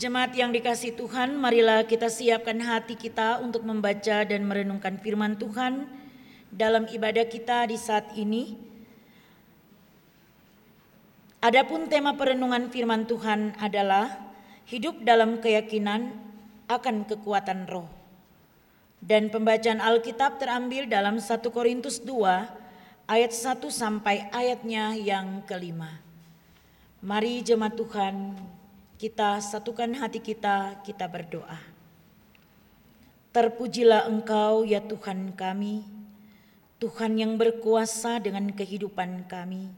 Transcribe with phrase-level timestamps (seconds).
[0.00, 5.84] Jemaat yang dikasih Tuhan, marilah kita siapkan hati kita untuk membaca dan merenungkan firman Tuhan
[6.48, 8.56] dalam ibadah kita di saat ini.
[11.44, 14.24] Adapun tema perenungan firman Tuhan adalah
[14.72, 16.16] hidup dalam keyakinan
[16.64, 17.92] akan kekuatan roh.
[19.04, 25.92] Dan pembacaan Alkitab terambil dalam 1 Korintus 2 ayat 1 sampai ayatnya yang kelima.
[27.04, 28.16] Mari jemaat Tuhan
[29.00, 31.56] kita satukan hati kita, kita berdoa.
[33.32, 35.88] Terpujilah Engkau ya Tuhan kami,
[36.76, 39.72] Tuhan yang berkuasa dengan kehidupan kami,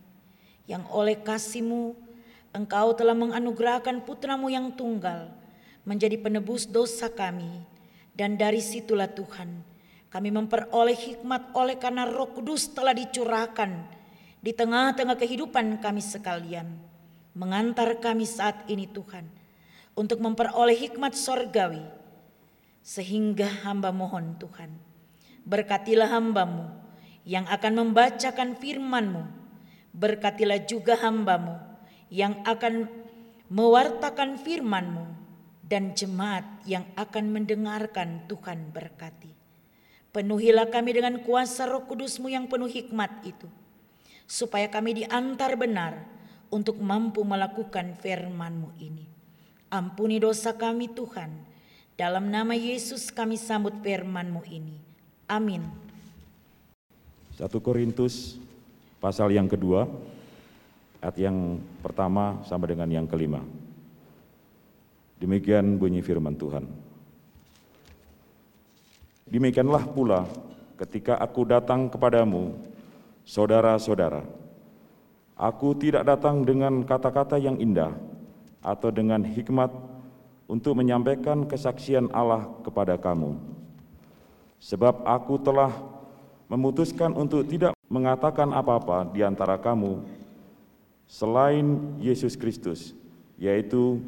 [0.66, 1.94] yang oleh kasih-Mu
[2.50, 5.30] Engkau telah menganugerahkan putramu yang tunggal
[5.86, 7.62] menjadi penebus dosa kami,
[8.18, 9.62] dan dari situlah Tuhan
[10.10, 13.70] kami memperoleh hikmat oleh karena roh kudus telah dicurahkan
[14.42, 16.90] di tengah-tengah kehidupan kami sekalian
[17.32, 19.28] mengantar kami saat ini Tuhan
[19.96, 21.84] untuk memperoleh hikmat sorgawi.
[22.82, 24.74] Sehingga hamba mohon Tuhan
[25.46, 26.66] berkatilah hambamu
[27.22, 29.22] yang akan membacakan firmanmu.
[29.92, 31.60] Berkatilah juga hambamu
[32.08, 32.88] yang akan
[33.52, 35.04] mewartakan firmanmu
[35.68, 39.30] dan jemaat yang akan mendengarkan Tuhan berkati.
[40.12, 43.48] Penuhilah kami dengan kuasa roh kudusmu yang penuh hikmat itu
[44.28, 46.04] supaya kami diantar benar
[46.52, 49.08] untuk mampu melakukan firman-Mu ini.
[49.72, 51.32] Ampuni dosa kami Tuhan.
[51.96, 54.76] Dalam nama Yesus kami sambut firman-Mu ini.
[55.24, 55.64] Amin.
[57.40, 58.36] 1 Korintus
[59.00, 59.88] pasal yang kedua,
[61.00, 63.40] ayat yang pertama sama dengan yang kelima.
[65.16, 66.68] Demikian bunyi firman Tuhan.
[69.32, 70.28] Demikianlah pula
[70.76, 72.52] ketika aku datang kepadamu,
[73.24, 74.41] saudara-saudara,
[75.42, 77.90] Aku tidak datang dengan kata-kata yang indah
[78.62, 79.74] atau dengan hikmat
[80.46, 83.34] untuk menyampaikan kesaksian Allah kepada kamu.
[84.62, 85.74] Sebab aku telah
[86.46, 90.06] memutuskan untuk tidak mengatakan apa-apa di antara kamu
[91.10, 92.94] selain Yesus Kristus,
[93.34, 93.98] yaitu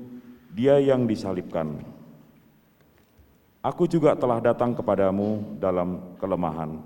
[0.54, 1.82] Dia yang disalibkan.
[3.58, 6.78] Aku juga telah datang kepadamu dalam kelemahan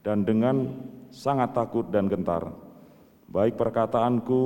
[0.00, 0.80] dan dengan
[1.12, 2.61] sangat takut dan gentar
[3.32, 4.40] baik perkataanku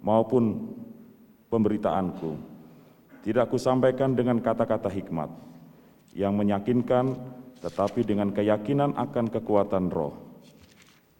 [0.00, 0.72] maupun
[1.52, 2.56] pemberitaanku.
[3.20, 5.28] Tidak kusampaikan dengan kata-kata hikmat
[6.16, 7.16] yang meyakinkan,
[7.60, 10.12] tetapi dengan keyakinan akan kekuatan roh,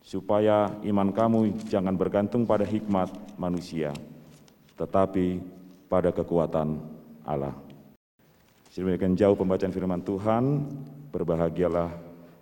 [0.05, 3.09] supaya iman kamu jangan bergantung pada hikmat
[3.41, 3.93] manusia,
[4.77, 5.41] tetapi
[5.89, 6.77] pada kekuatan
[7.25, 7.57] Allah.
[8.69, 10.45] Sedemikian jauh pembacaan firman Tuhan,
[11.09, 11.89] berbahagialah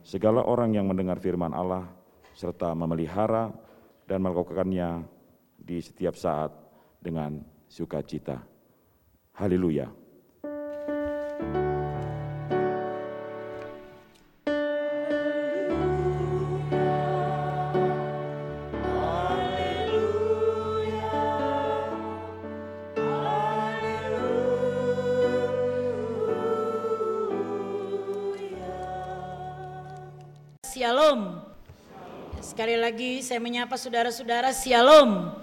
[0.03, 1.87] segala orang yang mendengar firman Allah
[2.35, 3.62] serta memelihara
[4.13, 5.09] dan melakukannya
[5.57, 6.53] di setiap saat
[7.01, 8.45] dengan sukacita.
[9.41, 10.02] Haleluya.
[33.43, 35.35] Menyapa saudara-saudara Shalom.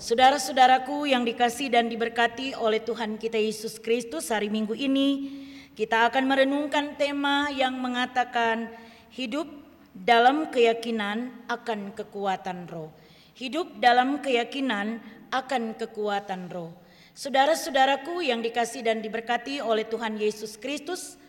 [0.00, 5.28] Saudara-saudaraku yang dikasih dan diberkati oleh Tuhan kita Yesus Kristus hari Minggu ini
[5.76, 8.72] kita akan merenungkan tema yang mengatakan
[9.12, 9.44] hidup
[9.92, 12.88] dalam keyakinan akan kekuatan roh.
[13.36, 16.72] Hidup dalam keyakinan akan kekuatan roh.
[17.12, 21.20] Saudara-saudaraku yang dikasih dan diberkati oleh Tuhan Yesus Kristus,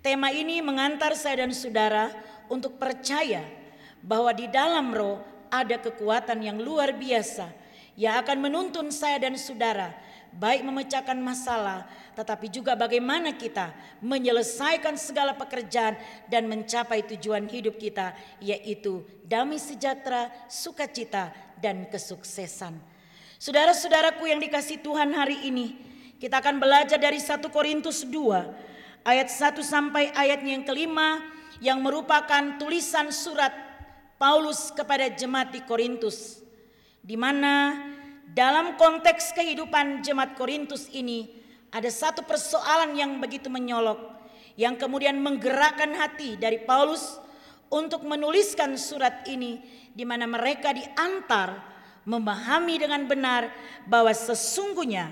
[0.00, 2.08] tema ini mengantar saya dan saudara
[2.48, 3.60] untuk percaya
[4.02, 7.48] bahwa di dalam roh ada kekuatan yang luar biasa
[7.94, 9.94] yang akan menuntun saya dan saudara
[10.32, 13.72] baik memecahkan masalah tetapi juga bagaimana kita
[14.04, 15.96] menyelesaikan segala pekerjaan
[16.28, 22.76] dan mencapai tujuan hidup kita yaitu damai sejahtera, sukacita dan kesuksesan.
[23.40, 25.74] Saudara-saudaraku yang dikasih Tuhan hari ini,
[26.20, 31.08] kita akan belajar dari 1 Korintus 2 ayat 1 sampai ayatnya yang kelima
[31.64, 33.71] yang merupakan tulisan surat
[34.22, 36.38] Paulus kepada jemaat di Korintus
[37.02, 37.74] di mana
[38.30, 41.26] dalam konteks kehidupan jemaat Korintus ini
[41.74, 43.98] ada satu persoalan yang begitu menyolok
[44.54, 47.18] yang kemudian menggerakkan hati dari Paulus
[47.66, 49.58] untuk menuliskan surat ini
[49.90, 51.58] di mana mereka diantar
[52.06, 53.50] memahami dengan benar
[53.90, 55.10] bahwa sesungguhnya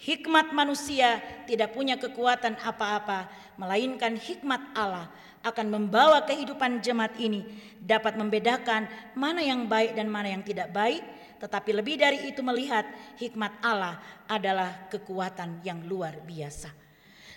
[0.00, 3.28] hikmat manusia tidak punya kekuatan apa-apa
[3.60, 5.12] melainkan hikmat Allah
[5.44, 7.44] akan membawa kehidupan jemaat ini
[7.80, 11.04] dapat membedakan mana yang baik dan mana yang tidak baik,
[11.40, 12.84] tetapi lebih dari itu melihat
[13.16, 16.72] hikmat Allah adalah kekuatan yang luar biasa.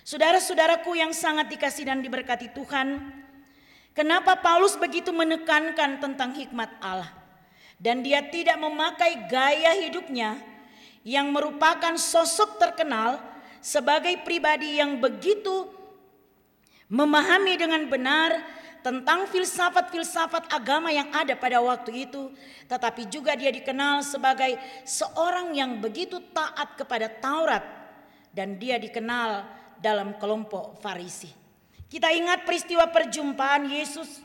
[0.03, 2.99] Saudara-saudaraku yang sangat dikasih dan diberkati Tuhan,
[3.95, 7.11] kenapa Paulus begitu menekankan tentang hikmat Allah?
[7.79, 10.52] Dan dia tidak memakai gaya hidupnya
[11.03, 13.19] yang merupakan sosok terkenal
[13.59, 15.67] sebagai pribadi yang begitu
[16.91, 18.31] memahami dengan benar
[18.83, 22.27] tentang filsafat-filsafat agama yang ada pada waktu itu,
[22.67, 27.63] tetapi juga dia dikenal sebagai seorang yang begitu taat kepada Taurat
[28.35, 29.47] dan dia dikenal
[29.79, 31.31] dalam kelompok Farisi.
[31.87, 34.19] Kita ingat peristiwa perjumpaan Yesus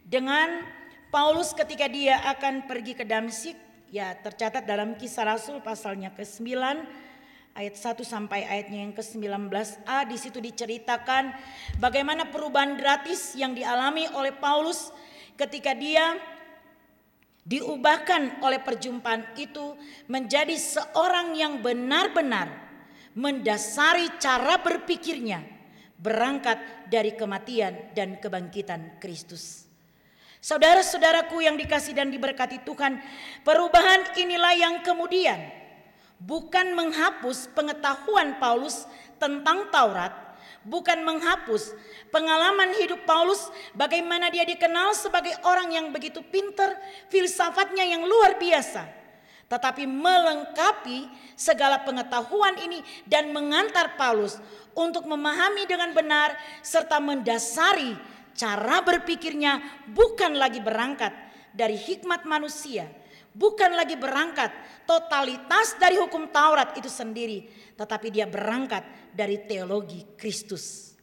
[0.00, 0.64] dengan
[1.12, 3.58] Paulus ketika dia akan pergi ke Damsik,
[3.90, 6.46] ya tercatat dalam kisah Rasul pasalnya ke-9
[7.58, 11.34] ayat 1 sampai ayatnya yang ke-19a di situ diceritakan
[11.82, 14.94] bagaimana perubahan gratis yang dialami oleh Paulus
[15.34, 16.14] ketika dia
[17.42, 19.74] diubahkan oleh perjumpaan itu
[20.06, 22.70] menjadi seorang yang benar-benar
[23.18, 25.42] mendasari cara berpikirnya
[25.98, 29.69] berangkat dari kematian dan kebangkitan Kristus.
[30.40, 32.96] Saudara-saudaraku yang dikasih dan diberkati Tuhan,
[33.44, 35.36] perubahan inilah yang kemudian
[36.16, 38.88] bukan menghapus pengetahuan Paulus
[39.20, 40.16] tentang Taurat,
[40.64, 41.76] bukan menghapus
[42.08, 46.72] pengalaman hidup Paulus bagaimana dia dikenal sebagai orang yang begitu pinter,
[47.12, 48.88] filsafatnya yang luar biasa.
[49.44, 54.40] Tetapi melengkapi segala pengetahuan ini dan mengantar Paulus
[54.72, 56.32] untuk memahami dengan benar
[56.64, 61.12] serta mendasari cara berpikirnya bukan lagi berangkat
[61.50, 62.86] dari hikmat manusia,
[63.34, 64.50] bukan lagi berangkat
[64.86, 67.46] totalitas dari hukum Taurat itu sendiri,
[67.78, 68.82] tetapi dia berangkat
[69.14, 70.94] dari teologi Kristus.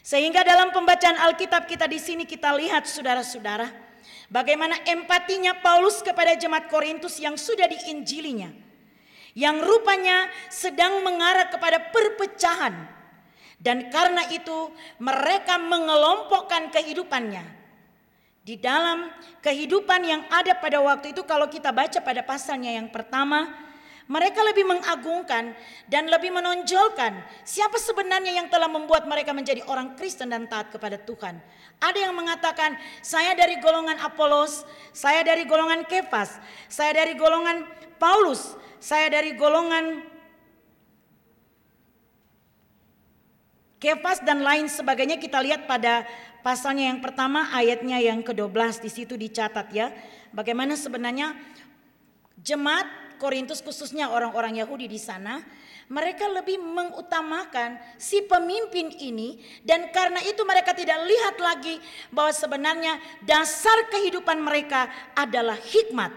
[0.00, 3.68] Sehingga dalam pembacaan Alkitab kita di sini kita lihat saudara-saudara,
[4.32, 8.48] bagaimana empatinya Paulus kepada jemaat Korintus yang sudah diinjilinya,
[9.36, 12.99] yang rupanya sedang mengarah kepada perpecahan.
[13.60, 17.60] Dan karena itu mereka mengelompokkan kehidupannya
[18.40, 19.12] di dalam
[19.44, 23.52] kehidupan yang ada pada waktu itu kalau kita baca pada pasalnya yang pertama
[24.10, 25.54] mereka lebih mengagungkan
[25.86, 30.98] dan lebih menonjolkan siapa sebenarnya yang telah membuat mereka menjadi orang Kristen dan taat kepada
[30.98, 31.38] Tuhan.
[31.78, 32.74] Ada yang mengatakan,
[33.06, 37.62] saya dari golongan Apolos, saya dari golongan Kefas, saya dari golongan
[38.02, 40.02] Paulus, saya dari golongan
[43.80, 46.04] Kefas dan lain sebagainya kita lihat pada
[46.44, 49.88] pasalnya yang pertama ayatnya yang ke-12 di situ dicatat ya.
[50.36, 51.32] Bagaimana sebenarnya
[52.36, 52.84] jemaat
[53.16, 55.40] Korintus khususnya orang-orang Yahudi di sana
[55.88, 61.80] mereka lebih mengutamakan si pemimpin ini dan karena itu mereka tidak lihat lagi
[62.12, 66.12] bahwa sebenarnya dasar kehidupan mereka adalah hikmat.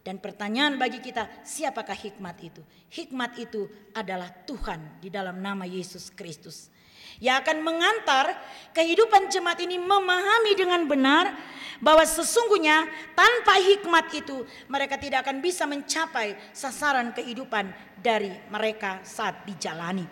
[0.00, 2.62] Dan pertanyaan bagi kita, siapakah hikmat itu?
[2.88, 6.75] Hikmat itu adalah Tuhan di dalam nama Yesus Kristus
[7.22, 8.36] yang akan mengantar
[8.76, 11.32] kehidupan jemaat ini memahami dengan benar
[11.80, 17.68] bahwa sesungguhnya tanpa hikmat itu mereka tidak akan bisa mencapai sasaran kehidupan
[18.00, 20.04] dari mereka saat dijalani.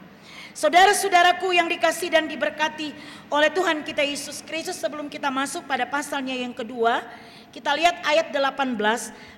[0.55, 2.95] Saudara-saudaraku yang dikasih dan diberkati
[3.27, 7.03] oleh Tuhan kita Yesus Kristus sebelum kita masuk pada pasalnya yang kedua,
[7.51, 8.79] kita lihat ayat 18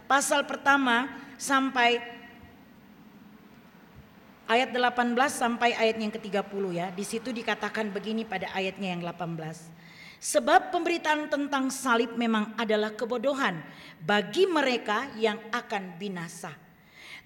[0.04, 1.08] pasal pertama
[1.40, 2.15] sampai
[4.46, 6.86] ayat 18 sampai ayat yang ke-30 ya.
[6.94, 9.76] Di situ dikatakan begini pada ayatnya yang 18.
[10.16, 13.60] Sebab pemberitaan tentang salib memang adalah kebodohan
[14.00, 16.50] bagi mereka yang akan binasa.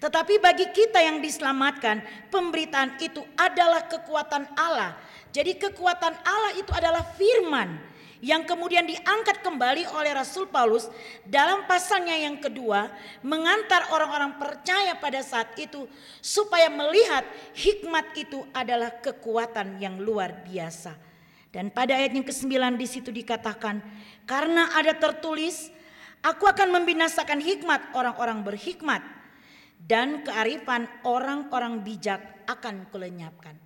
[0.01, 2.01] Tetapi bagi kita yang diselamatkan,
[2.33, 4.97] pemberitaan itu adalah kekuatan Allah.
[5.29, 7.90] Jadi kekuatan Allah itu adalah firman
[8.21, 10.87] yang kemudian diangkat kembali oleh Rasul Paulus
[11.25, 12.93] dalam pasalnya yang kedua
[13.25, 15.89] mengantar orang-orang percaya pada saat itu
[16.21, 17.25] supaya melihat
[17.57, 20.93] hikmat itu adalah kekuatan yang luar biasa.
[21.51, 22.47] Dan pada ayat yang ke-9
[22.79, 23.83] di situ dikatakan,
[24.23, 25.67] karena ada tertulis,
[26.23, 29.03] aku akan membinasakan hikmat orang-orang berhikmat
[29.83, 33.57] dan kearifan orang-orang bijak akan kulenyapkan.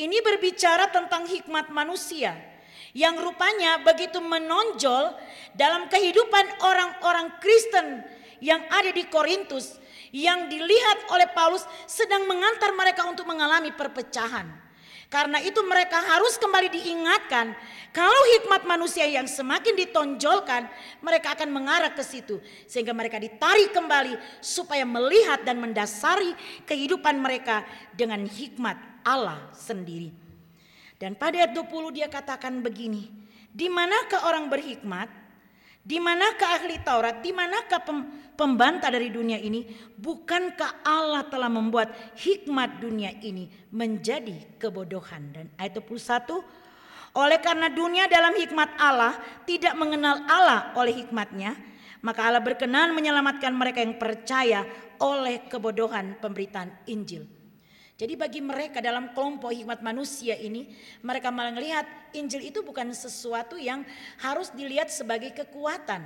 [0.00, 2.55] Ini berbicara tentang hikmat manusia
[2.92, 5.16] yang rupanya begitu menonjol
[5.56, 8.04] dalam kehidupan orang-orang Kristen
[8.38, 9.80] yang ada di Korintus
[10.14, 14.66] yang dilihat oleh Paulus sedang mengantar mereka untuk mengalami perpecahan.
[15.06, 17.54] Karena itu mereka harus kembali diingatkan
[17.94, 20.66] kalau hikmat manusia yang semakin ditonjolkan
[20.98, 26.34] mereka akan mengarah ke situ sehingga mereka ditarik kembali supaya melihat dan mendasari
[26.66, 27.62] kehidupan mereka
[27.94, 28.74] dengan hikmat
[29.06, 30.25] Allah sendiri.
[30.96, 33.12] Dan pada ayat 20 dia katakan begini,
[33.52, 35.08] di manakah orang berhikmat
[35.86, 37.22] Di manakah ahli Taurat?
[37.22, 37.78] Di manakah
[38.34, 39.70] pembantah dari dunia ini?
[39.94, 45.30] Bukankah Allah telah membuat hikmat dunia ini menjadi kebodohan?
[45.30, 46.42] Dan ayat 21,
[47.14, 49.14] oleh karena dunia dalam hikmat Allah
[49.46, 51.54] tidak mengenal Allah oleh hikmatnya,
[52.02, 54.66] maka Allah berkenan menyelamatkan mereka yang percaya
[54.98, 57.35] oleh kebodohan pemberitaan Injil.
[57.96, 60.68] Jadi bagi mereka dalam kelompok hikmat manusia ini,
[61.00, 63.88] mereka malah melihat Injil itu bukan sesuatu yang
[64.20, 66.04] harus dilihat sebagai kekuatan.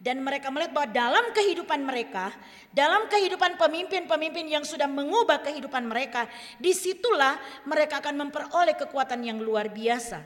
[0.00, 2.34] Dan mereka melihat bahwa dalam kehidupan mereka,
[2.74, 6.26] dalam kehidupan pemimpin-pemimpin yang sudah mengubah kehidupan mereka,
[6.58, 10.24] di situlah mereka akan memperoleh kekuatan yang luar biasa.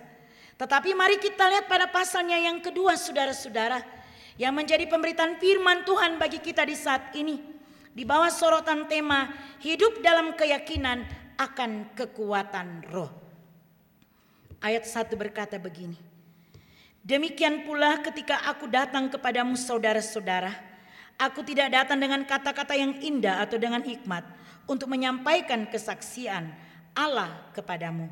[0.57, 3.83] Tetapi mari kita lihat pada pasalnya yang kedua saudara-saudara,
[4.41, 7.54] yang menjadi pemberitaan firman Tuhan bagi kita di saat ini
[7.95, 9.31] di bawah sorotan tema
[9.63, 11.07] hidup dalam keyakinan
[11.39, 13.11] akan kekuatan roh.
[14.59, 15.97] Ayat 1 berkata begini.
[17.05, 20.51] Demikian pula ketika aku datang kepadamu saudara-saudara,
[21.21, 24.25] aku tidak datang dengan kata-kata yang indah atau dengan hikmat
[24.65, 26.49] untuk menyampaikan kesaksian
[26.97, 28.09] Allah kepadamu.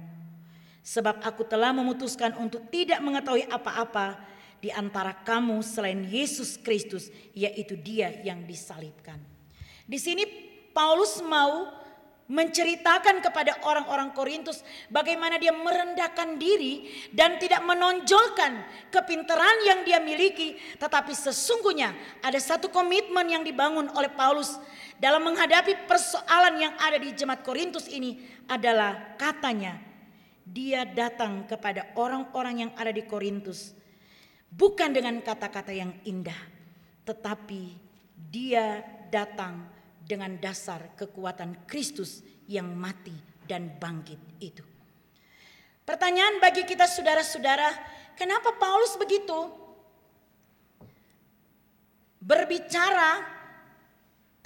[0.84, 4.20] Sebab aku telah memutuskan untuk tidak mengetahui apa-apa
[4.60, 9.31] di antara kamu selain Yesus Kristus, yaitu Dia yang disalibkan.
[9.86, 10.24] Di sini
[10.70, 11.82] Paulus mau
[12.32, 20.56] menceritakan kepada orang-orang Korintus bagaimana dia merendahkan diri dan tidak menonjolkan kepintaran yang dia miliki,
[20.80, 21.92] tetapi sesungguhnya
[22.24, 24.56] ada satu komitmen yang dibangun oleh Paulus
[24.96, 29.76] dalam menghadapi persoalan yang ada di jemaat Korintus ini adalah katanya
[30.46, 33.76] dia datang kepada orang-orang yang ada di Korintus
[34.48, 36.38] bukan dengan kata-kata yang indah,
[37.04, 37.91] tetapi
[38.30, 39.66] dia datang
[40.02, 43.14] dengan dasar kekuatan Kristus yang mati
[43.46, 44.64] dan bangkit itu.
[45.82, 47.68] Pertanyaan bagi kita saudara-saudara,
[48.14, 49.50] kenapa Paulus begitu?
[52.22, 53.18] Berbicara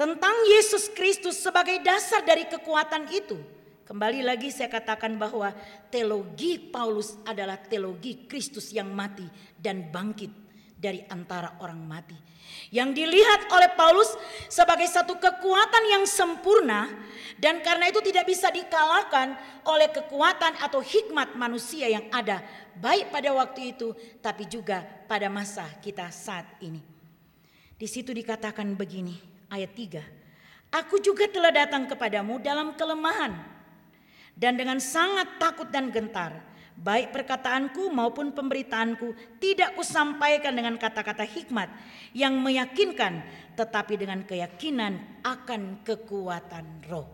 [0.01, 3.37] tentang Yesus Kristus sebagai dasar dari kekuatan itu.
[3.87, 5.55] Kembali lagi saya katakan bahwa
[5.93, 9.29] teologi Paulus adalah teologi Kristus yang mati
[9.61, 10.46] dan bangkit
[10.77, 12.17] dari antara orang mati
[12.71, 14.15] yang dilihat oleh Paulus
[14.51, 16.91] sebagai satu kekuatan yang sempurna
[17.37, 22.43] dan karena itu tidak bisa dikalahkan oleh kekuatan atau hikmat manusia yang ada
[22.79, 23.93] baik pada waktu itu
[24.23, 26.81] tapi juga pada masa kita saat ini.
[27.77, 29.15] Di situ dikatakan begini
[29.53, 30.75] ayat 3.
[30.81, 33.37] Aku juga telah datang kepadamu dalam kelemahan
[34.35, 36.37] dan dengan sangat takut dan gentar
[36.77, 41.73] baik perkataanku maupun pemberitaanku tidak kusampaikan dengan kata-kata hikmat
[42.13, 43.25] yang meyakinkan
[43.57, 47.09] tetapi dengan keyakinan akan kekuatan roh.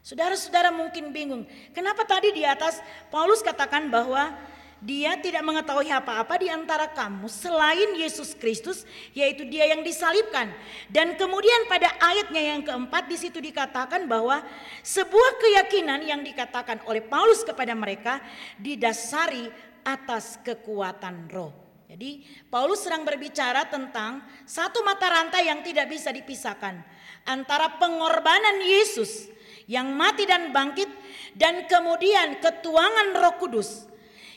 [0.00, 1.42] Saudara-saudara mungkin bingung,
[1.74, 2.78] kenapa tadi di atas
[3.10, 4.32] Paulus katakan bahwa
[4.76, 8.84] dia tidak mengetahui apa-apa di antara kamu selain Yesus Kristus,
[9.16, 10.52] yaitu Dia yang disalibkan.
[10.92, 14.44] Dan kemudian pada ayatnya yang keempat di situ dikatakan bahwa
[14.84, 18.20] sebuah keyakinan yang dikatakan oleh Paulus kepada mereka
[18.60, 19.48] didasari
[19.80, 21.66] atas kekuatan roh.
[21.86, 26.82] Jadi Paulus sedang berbicara tentang satu mata rantai yang tidak bisa dipisahkan
[27.24, 29.30] antara pengorbanan Yesus
[29.70, 30.90] yang mati dan bangkit
[31.38, 33.86] dan kemudian ketuangan Roh Kudus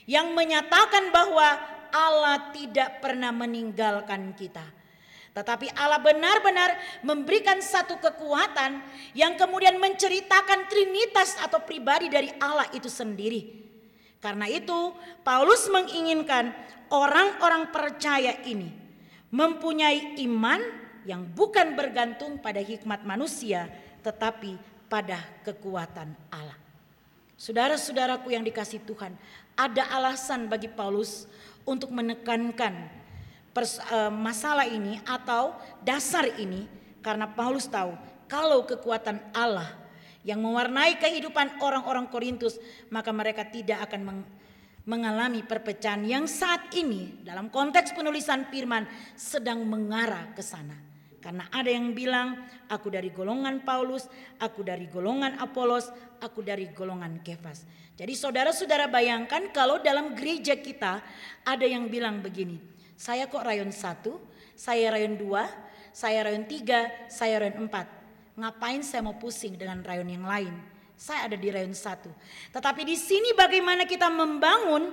[0.10, 1.62] yang menyatakan bahwa
[1.94, 4.66] Allah tidak pernah meninggalkan kita.
[5.38, 6.74] Tetapi Allah benar-benar
[7.06, 8.82] memberikan satu kekuatan
[9.14, 13.62] yang kemudian menceritakan trinitas atau pribadi dari Allah itu sendiri.
[14.18, 16.52] Karena itu Paulus menginginkan
[16.90, 18.68] orang-orang percaya ini
[19.30, 20.60] mempunyai iman
[21.06, 23.70] yang bukan bergantung pada hikmat manusia
[24.02, 24.58] tetapi
[24.90, 26.58] pada kekuatan Allah.
[27.40, 29.16] Saudara-saudaraku yang dikasih Tuhan,
[29.60, 31.28] ada alasan bagi Paulus
[31.68, 32.88] untuk menekankan
[33.60, 35.52] eh, masalah ini atau
[35.84, 36.64] dasar ini
[37.04, 37.92] karena Paulus tahu
[38.32, 39.68] kalau kekuatan Allah
[40.24, 42.56] yang mewarnai kehidupan orang-orang Korintus
[42.88, 44.24] maka mereka tidak akan
[44.88, 50.89] mengalami perpecahan yang saat ini dalam konteks penulisan firman sedang mengarah ke sana.
[51.20, 54.08] Karena ada yang bilang aku dari golongan Paulus,
[54.40, 55.92] aku dari golongan Apolos,
[56.24, 57.68] aku dari golongan Kefas.
[58.00, 61.04] Jadi saudara-saudara bayangkan kalau dalam gereja kita
[61.44, 62.56] ada yang bilang begini.
[62.96, 64.20] Saya kok rayon satu,
[64.56, 65.48] saya rayon dua,
[65.92, 67.88] saya rayon tiga, saya rayon empat.
[68.40, 70.56] Ngapain saya mau pusing dengan rayon yang lain?
[70.96, 72.12] Saya ada di rayon satu.
[72.56, 74.92] Tetapi di sini bagaimana kita membangun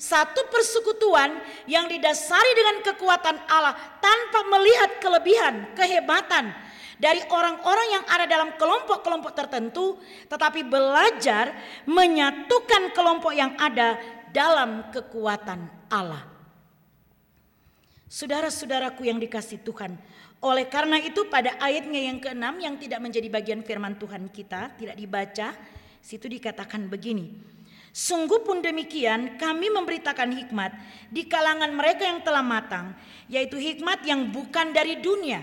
[0.00, 6.56] satu persekutuan yang didasari dengan kekuatan Allah tanpa melihat kelebihan, kehebatan
[6.96, 10.00] dari orang-orang yang ada dalam kelompok-kelompok tertentu,
[10.32, 11.52] tetapi belajar
[11.84, 14.00] menyatukan kelompok yang ada
[14.32, 16.24] dalam kekuatan Allah.
[18.08, 20.00] Saudara-saudaraku yang dikasih Tuhan,
[20.40, 24.96] oleh karena itu pada ayatnya yang keenam yang tidak menjadi bagian firman Tuhan kita, tidak
[24.96, 25.52] dibaca,
[26.00, 27.49] situ dikatakan begini.
[27.90, 30.70] Sungguh pun demikian kami memberitakan hikmat
[31.10, 32.94] di kalangan mereka yang telah matang,
[33.26, 35.42] yaitu hikmat yang bukan dari dunia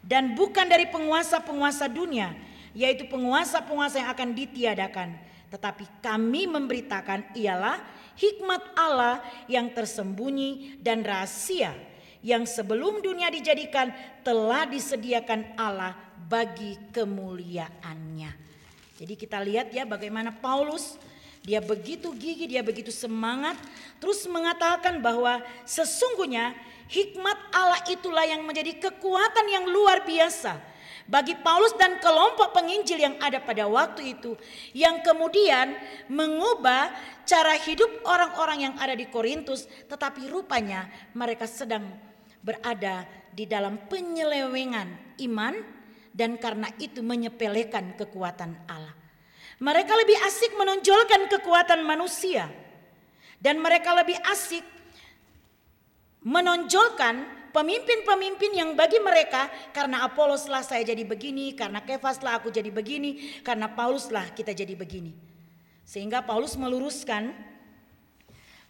[0.00, 2.32] dan bukan dari penguasa-penguasa dunia,
[2.72, 5.08] yaitu penguasa-penguasa yang akan ditiadakan.
[5.52, 7.76] Tetapi kami memberitakan ialah
[8.16, 11.76] hikmat Allah yang tersembunyi dan rahasia
[12.20, 15.96] yang sebelum dunia dijadikan telah disediakan Allah
[16.28, 18.32] bagi kemuliaannya.
[19.00, 21.00] Jadi kita lihat ya bagaimana Paulus
[21.40, 23.56] dia begitu gigih, dia begitu semangat,
[23.96, 26.52] terus mengatakan bahwa sesungguhnya
[26.90, 30.60] hikmat Allah itulah yang menjadi kekuatan yang luar biasa
[31.10, 34.38] bagi Paulus dan kelompok penginjil yang ada pada waktu itu,
[34.70, 35.74] yang kemudian
[36.06, 36.92] mengubah
[37.26, 41.82] cara hidup orang-orang yang ada di Korintus, tetapi rupanya mereka sedang
[42.44, 45.54] berada di dalam penyelewengan iman,
[46.14, 48.99] dan karena itu menyepelekan kekuatan Allah.
[49.60, 52.48] Mereka lebih asik menonjolkan kekuatan manusia.
[53.40, 54.64] Dan mereka lebih asik
[56.24, 62.52] menonjolkan pemimpin-pemimpin yang bagi mereka karena Apolos lah saya jadi begini, karena Kefas lah aku
[62.52, 65.12] jadi begini, karena Paulus lah kita jadi begini.
[65.84, 67.32] Sehingga Paulus meluruskan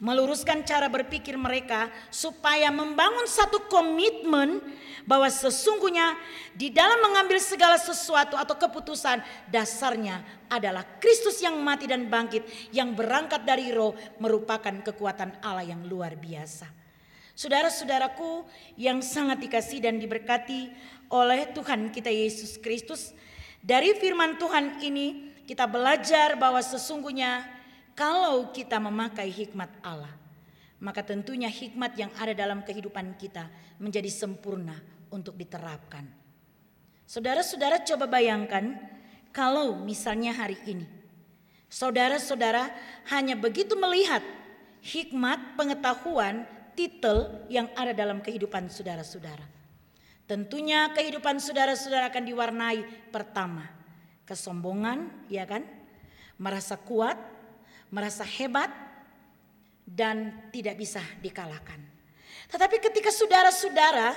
[0.00, 4.64] meluruskan cara berpikir mereka supaya membangun satu komitmen
[5.04, 6.16] bahwa sesungguhnya
[6.57, 9.21] di dalam mengambil segala sesuatu atau keputusan
[9.52, 15.85] dasarnya adalah Kristus yang mati dan bangkit yang berangkat dari roh merupakan kekuatan Allah yang
[15.85, 16.66] luar biasa.
[17.37, 18.45] Saudara-saudaraku
[18.80, 20.73] yang sangat dikasih dan diberkati
[21.12, 23.16] oleh Tuhan kita Yesus Kristus,
[23.61, 27.59] dari firman Tuhan ini kita belajar bahwa sesungguhnya
[27.94, 30.12] kalau kita memakai hikmat Allah,
[30.80, 34.76] maka tentunya hikmat yang ada dalam kehidupan kita menjadi sempurna
[35.12, 36.09] untuk diterapkan.
[37.04, 38.78] Saudara-saudara coba bayangkan
[39.35, 41.00] kalau misalnya hari ini
[41.70, 42.66] saudara-saudara
[43.14, 44.20] hanya begitu melihat
[44.82, 49.47] hikmat, pengetahuan, titel yang ada dalam kehidupan saudara-saudara.
[50.26, 53.67] Tentunya kehidupan saudara-saudara akan diwarnai pertama
[54.26, 55.67] kesombongan, ya kan?
[56.38, 57.19] Merasa kuat,
[57.90, 58.70] merasa hebat
[59.84, 61.82] dan tidak bisa dikalahkan.
[62.50, 64.14] Tetapi ketika saudara-saudara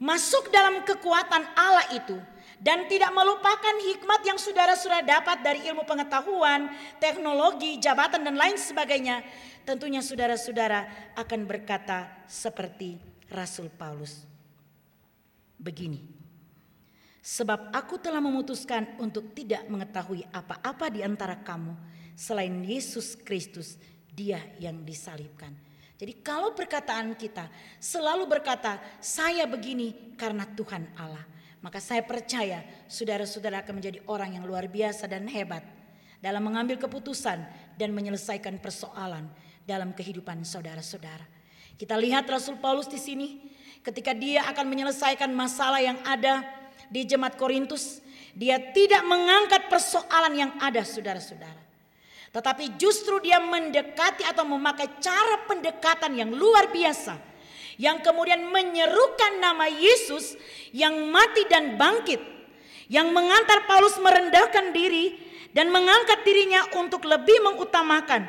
[0.00, 2.16] masuk dalam kekuatan Allah itu
[2.58, 9.22] dan tidak melupakan hikmat yang saudara-saudara dapat dari ilmu pengetahuan, teknologi, jabatan dan lain sebagainya,
[9.62, 12.98] tentunya saudara-saudara akan berkata seperti
[13.30, 14.26] Rasul Paulus.
[15.58, 16.02] Begini,
[17.22, 23.78] sebab aku telah memutuskan untuk tidak mengetahui apa-apa di antara kamu selain Yesus Kristus,
[24.10, 25.54] Dia yang disalibkan.
[25.94, 27.46] Jadi, kalau perkataan kita
[27.78, 31.22] selalu berkata, "Saya begini karena Tuhan Allah,"
[31.62, 35.62] maka saya percaya saudara-saudara akan menjadi orang yang luar biasa dan hebat
[36.18, 37.38] dalam mengambil keputusan
[37.78, 39.30] dan menyelesaikan persoalan
[39.62, 41.22] dalam kehidupan saudara-saudara.
[41.78, 43.38] Kita lihat Rasul Paulus di sini
[43.86, 46.42] ketika dia akan menyelesaikan masalah yang ada
[46.90, 48.02] di jemaat Korintus,
[48.34, 51.67] dia tidak mengangkat persoalan yang ada saudara-saudara.
[52.28, 57.16] Tetapi justru dia mendekati atau memakai cara pendekatan yang luar biasa.
[57.78, 60.36] Yang kemudian menyerukan nama Yesus
[60.74, 62.20] yang mati dan bangkit.
[62.88, 65.16] Yang mengantar Paulus merendahkan diri
[65.56, 68.28] dan mengangkat dirinya untuk lebih mengutamakan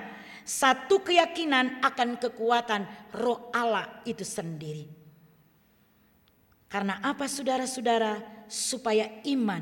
[0.49, 4.89] satu keyakinan akan kekuatan roh Allah itu sendiri.
[6.69, 8.41] Karena apa saudara-saudara?
[8.49, 9.62] Supaya iman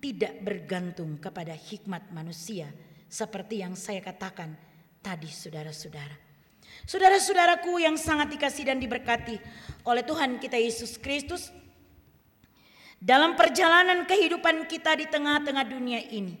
[0.00, 2.72] tidak bergantung kepada hikmat manusia
[3.12, 4.56] seperti yang saya katakan
[5.04, 6.16] tadi saudara-saudara.
[6.88, 9.36] Saudara-saudaraku yang sangat dikasih dan diberkati
[9.84, 11.52] oleh Tuhan kita Yesus Kristus.
[12.96, 16.40] Dalam perjalanan kehidupan kita di tengah-tengah dunia ini.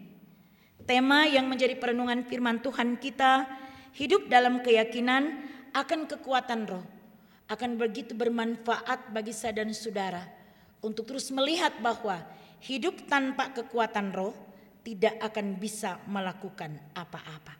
[0.88, 3.46] Tema yang menjadi perenungan firman Tuhan kita
[3.92, 5.44] hidup dalam keyakinan
[5.76, 6.82] akan kekuatan roh.
[7.52, 10.24] Akan begitu bermanfaat bagi saya dan saudara
[10.80, 12.24] untuk terus melihat bahwa
[12.64, 14.32] hidup tanpa kekuatan roh
[14.82, 17.54] tidak akan bisa melakukan apa-apa.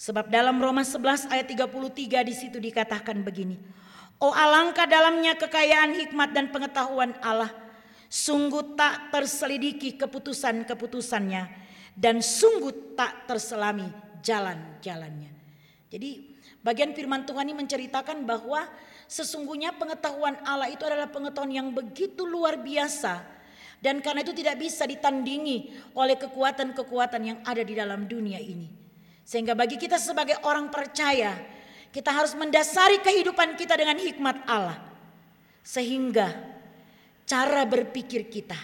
[0.00, 3.60] Sebab dalam Roma 11 ayat 33 di situ dikatakan begini.
[4.16, 7.52] Oh alangkah dalamnya kekayaan hikmat dan pengetahuan Allah.
[8.08, 11.68] Sungguh tak terselidiki keputusan-keputusannya.
[11.92, 13.92] Dan sungguh tak terselami
[14.24, 15.30] jalan-jalannya.
[15.92, 16.10] Jadi
[16.64, 18.64] bagian firman Tuhan ini menceritakan bahwa
[19.04, 23.39] sesungguhnya pengetahuan Allah itu adalah pengetahuan yang begitu luar biasa
[23.80, 28.68] dan karena itu tidak bisa ditandingi oleh kekuatan-kekuatan yang ada di dalam dunia ini.
[29.24, 31.36] Sehingga bagi kita sebagai orang percaya,
[31.90, 34.78] Kita harus mendasari kehidupan kita dengan hikmat Allah.
[35.66, 36.30] Sehingga
[37.26, 38.54] cara berpikir kita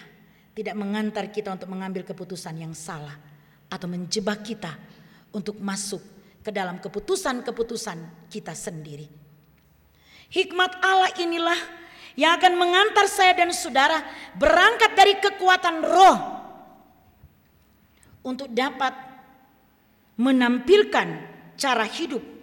[0.54, 3.18] tidak mengantar kita untuk mengambil keputusan yang salah
[3.66, 4.78] atau menjebak kita
[5.34, 5.98] untuk masuk
[6.46, 9.10] ke dalam keputusan-keputusan kita sendiri.
[10.30, 11.58] Hikmat Allah inilah
[12.16, 14.00] yang akan mengantar saya dan saudara
[14.34, 16.18] berangkat dari kekuatan roh
[18.24, 18.92] untuk dapat
[20.16, 21.08] menampilkan
[21.60, 22.36] cara hidup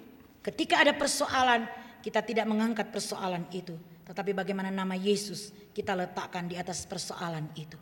[0.43, 1.63] Ketika ada persoalan,
[2.03, 7.79] kita tidak mengangkat persoalan itu, tetapi bagaimana nama Yesus kita letakkan di atas persoalan itu.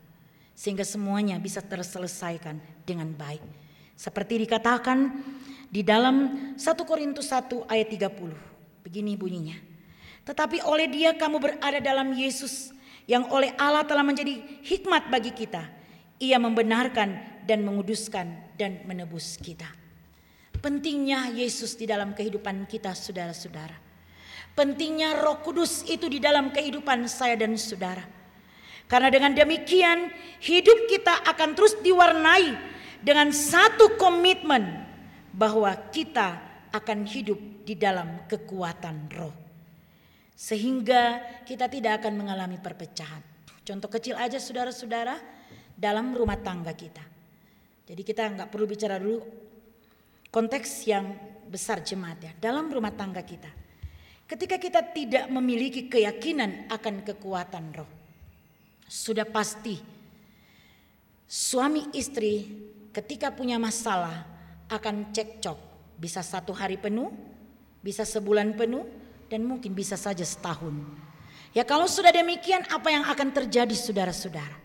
[0.53, 3.41] Sehingga semuanya bisa terselesaikan dengan baik.
[3.97, 5.09] Seperti dikatakan
[5.73, 8.85] di dalam 1 Korintus 1 ayat 30.
[8.85, 9.57] Begini bunyinya.
[10.21, 12.69] Tetapi oleh dia kamu berada dalam Yesus
[13.09, 15.65] yang oleh Allah telah menjadi hikmat bagi kita.
[16.21, 19.65] Ia membenarkan dan menguduskan dan menebus kita.
[20.61, 23.73] Pentingnya Yesus di dalam kehidupan kita saudara-saudara.
[24.53, 28.05] Pentingnya roh kudus itu di dalam kehidupan saya dan saudara.
[28.85, 32.53] Karena dengan demikian hidup kita akan terus diwarnai
[33.01, 34.85] dengan satu komitmen
[35.33, 36.37] bahwa kita
[36.69, 39.40] akan hidup di dalam kekuatan roh.
[40.41, 43.21] Sehingga kita tidak akan mengalami perpecahan.
[43.61, 45.21] Contoh kecil aja saudara-saudara
[45.77, 47.05] dalam rumah tangga kita.
[47.85, 49.21] Jadi kita nggak perlu bicara dulu
[50.33, 51.13] konteks yang
[51.45, 53.53] besar jemaat ya, dalam rumah tangga kita.
[54.25, 57.91] Ketika kita tidak memiliki keyakinan akan kekuatan roh,
[58.87, 59.77] sudah pasti
[61.29, 62.47] suami istri
[62.89, 64.25] ketika punya masalah
[64.73, 65.69] akan cekcok.
[66.01, 67.13] Bisa satu hari penuh,
[67.83, 68.87] bisa sebulan penuh,
[69.31, 70.75] dan mungkin bisa saja setahun.
[71.55, 74.59] Ya kalau sudah demikian apa yang akan terjadi saudara-saudara?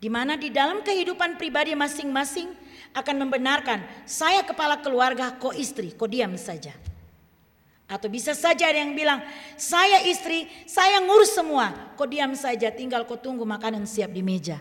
[0.00, 2.48] Di mana di dalam kehidupan pribadi masing-masing
[2.96, 6.72] akan membenarkan saya kepala keluarga, kok istri, kok diam saja.
[7.84, 9.20] Atau bisa saja ada yang bilang,
[9.60, 14.56] saya istri, saya ngurus semua, kok diam saja, tinggal kok tunggu makanan siap di meja.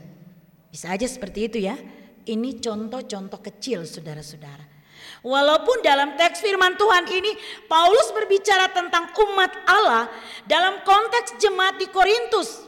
[0.67, 1.79] Bisa aja seperti itu ya.
[2.27, 4.68] Ini contoh-contoh kecil saudara-saudara.
[5.19, 7.35] Walaupun dalam teks firman Tuhan ini
[7.67, 10.07] Paulus berbicara tentang umat Allah
[10.47, 12.67] dalam konteks jemaat di Korintus.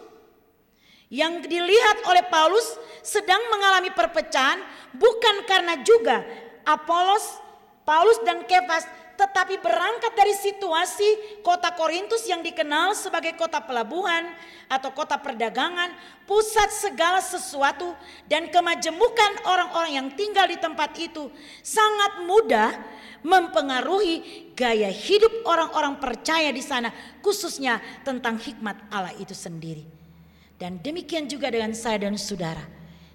[1.12, 2.64] Yang dilihat oleh Paulus
[3.04, 4.64] sedang mengalami perpecahan
[4.96, 6.24] bukan karena juga
[6.64, 7.40] Apolos,
[7.84, 8.88] Paulus dan Kefas
[9.22, 14.34] tetapi berangkat dari situasi kota Korintus yang dikenal sebagai kota pelabuhan
[14.66, 15.94] atau kota perdagangan,
[16.26, 17.94] pusat segala sesuatu
[18.26, 21.30] dan kemajemukan orang-orang yang tinggal di tempat itu
[21.62, 22.74] sangat mudah
[23.22, 26.90] mempengaruhi gaya hidup orang-orang percaya di sana,
[27.22, 29.86] khususnya tentang hikmat Allah itu sendiri.
[30.58, 32.66] Dan demikian juga dengan saya dan saudara.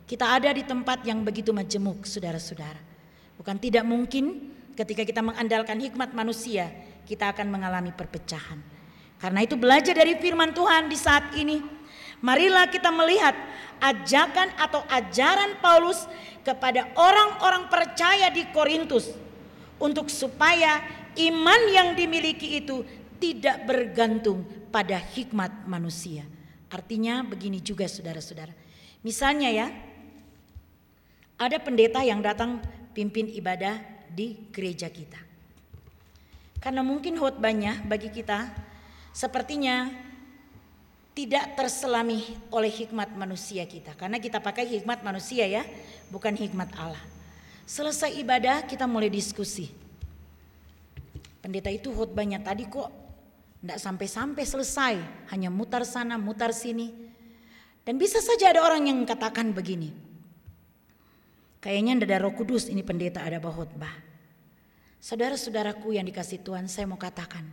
[0.07, 2.79] Kita ada di tempat yang begitu majemuk, saudara-saudara.
[3.43, 6.69] Bukan tidak mungkin ketika kita mengandalkan hikmat manusia,
[7.09, 8.61] kita akan mengalami perpecahan.
[9.17, 11.65] Karena itu belajar dari firman Tuhan di saat ini.
[12.21, 13.33] Marilah kita melihat
[13.81, 16.05] ajakan atau ajaran Paulus
[16.45, 19.13] kepada orang-orang percaya di Korintus
[19.81, 20.81] untuk supaya
[21.17, 22.85] iman yang dimiliki itu
[23.17, 26.25] tidak bergantung pada hikmat manusia.
[26.69, 28.53] Artinya begini juga saudara-saudara.
[29.01, 29.67] Misalnya ya,
[31.37, 32.61] ada pendeta yang datang
[32.97, 35.21] pimpin ibadah di gereja kita.
[36.57, 38.49] Karena mungkin khotbahnya bagi kita
[39.13, 39.93] sepertinya
[41.13, 43.93] tidak terselami oleh hikmat manusia kita.
[43.93, 45.69] Karena kita pakai hikmat manusia ya,
[46.09, 47.05] bukan hikmat Allah.
[47.69, 49.69] Selesai ibadah kita mulai diskusi.
[51.45, 52.89] Pendeta itu khotbahnya tadi kok
[53.61, 54.95] tidak sampai-sampai selesai,
[55.31, 56.91] hanya mutar sana, mutar sini.
[57.87, 59.95] Dan bisa saja ada orang yang katakan begini,
[61.67, 64.06] Kayaknya ada roh kudus ini pendeta ada khotbah.
[65.07, 67.47] Saudara-saudaraku yang dikasih Tuhan saya mau katakan.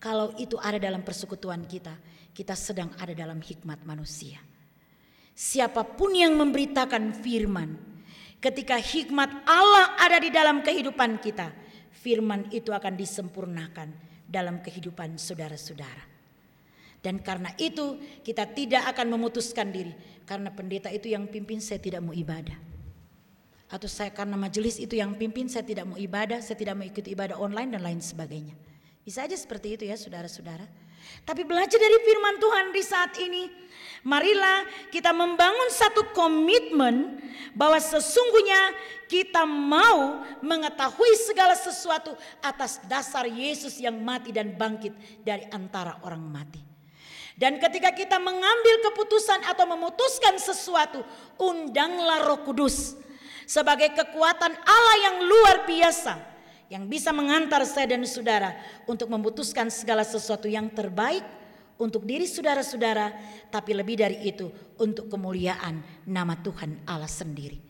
[0.00, 1.92] Kalau itu ada dalam persekutuan kita.
[2.32, 4.40] Kita sedang ada dalam hikmat manusia.
[5.36, 7.76] Siapa pun yang memberitakan firman.
[8.40, 11.52] Ketika hikmat Allah ada di dalam kehidupan kita.
[11.92, 13.92] Firman itu akan disempurnakan
[14.24, 16.16] dalam kehidupan saudara-saudara.
[17.04, 19.92] Dan karena itu kita tidak akan memutuskan diri.
[20.24, 22.65] Karena pendeta itu yang pimpin saya tidak mau ibadah
[23.66, 27.02] atau saya karena majelis itu yang pimpin saya tidak mau ibadah, saya tidak mau ikut
[27.02, 28.54] ibadah online dan lain sebagainya.
[29.02, 30.66] Bisa aja seperti itu ya saudara-saudara.
[31.22, 33.46] Tapi belajar dari firman Tuhan di saat ini,
[34.02, 37.22] marilah kita membangun satu komitmen
[37.54, 38.74] bahwa sesungguhnya
[39.06, 46.22] kita mau mengetahui segala sesuatu atas dasar Yesus yang mati dan bangkit dari antara orang
[46.22, 46.62] mati.
[47.36, 51.04] Dan ketika kita mengambil keputusan atau memutuskan sesuatu,
[51.36, 53.05] undanglah Roh Kudus
[53.46, 58.58] sebagai kekuatan Allah yang luar biasa yang bisa mengantar saya dan saudara
[58.90, 61.22] untuk memutuskan segala sesuatu yang terbaik
[61.76, 63.12] untuk diri saudara-saudara,
[63.52, 64.48] tapi lebih dari itu
[64.80, 65.78] untuk kemuliaan
[66.08, 67.60] nama Tuhan Allah sendiri.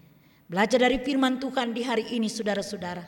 [0.47, 3.03] Belajar dari firman Tuhan di hari ini saudara-saudara.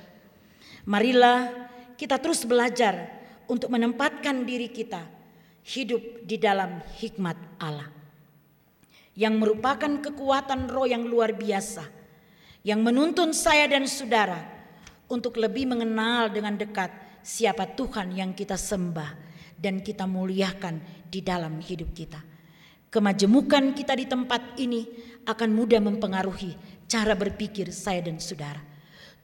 [0.91, 3.15] Marilah kita terus belajar
[3.47, 5.07] untuk menempatkan diri kita
[5.63, 7.89] hidup di dalam hikmat Allah.
[9.15, 11.98] Yang merupakan kekuatan roh yang luar biasa.
[12.69, 14.45] Yang menuntun saya dan saudara
[15.09, 16.93] untuk lebih mengenal dengan dekat
[17.25, 19.17] siapa Tuhan yang kita sembah
[19.57, 20.77] dan kita muliakan
[21.09, 22.21] di dalam hidup kita.
[22.93, 24.85] Kemajemukan kita di tempat ini
[25.25, 28.61] akan mudah mempengaruhi cara berpikir saya dan saudara.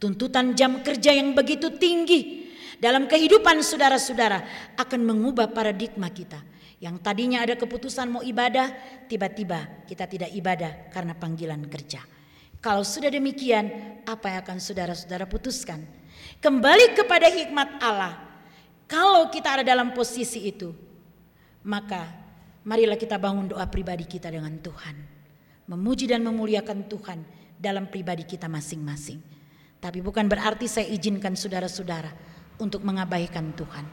[0.01, 2.49] Tuntutan jam kerja yang begitu tinggi
[2.81, 6.41] dalam kehidupan saudara-saudara akan mengubah paradigma kita.
[6.81, 8.73] Yang tadinya ada keputusan mau ibadah,
[9.05, 12.14] tiba-tiba kita tidak ibadah karena panggilan kerja.
[12.65, 13.69] Kalau sudah demikian,
[14.09, 15.85] apa yang akan saudara-saudara putuskan?
[16.41, 18.17] Kembali kepada hikmat Allah.
[18.89, 20.73] Kalau kita ada dalam posisi itu,
[21.61, 22.09] maka
[22.65, 24.97] marilah kita bangun doa pribadi kita dengan Tuhan.
[25.69, 27.21] Memuji dan memuliakan Tuhan
[27.61, 29.21] dalam pribadi kita masing-masing.
[29.77, 32.17] Tapi bukan berarti saya izinkan saudara-saudara
[32.57, 33.85] untuk mengabaikan Tuhan.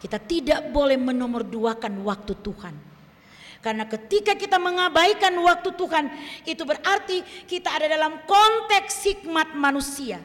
[0.00, 2.95] Kita tidak boleh menomorduakan waktu Tuhan.
[3.64, 6.06] Karena ketika kita mengabaikan waktu Tuhan,
[6.46, 10.22] itu berarti kita ada dalam konteks hikmat manusia.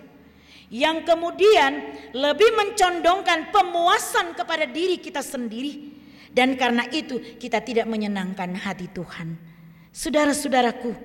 [0.72, 1.72] Yang kemudian
[2.16, 5.92] lebih mencondongkan pemuasan kepada diri kita sendiri.
[6.32, 9.36] Dan karena itu kita tidak menyenangkan hati Tuhan.
[9.92, 10.96] Saudara-saudaraku